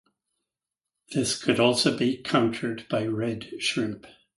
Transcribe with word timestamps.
This 1.11 1.39
could 1.39 1.59
also 1.59 1.95
be 1.95 2.17
countered 2.23 2.87
by 2.89 3.05
Red 3.05 3.51
Shrimp. 3.61 4.07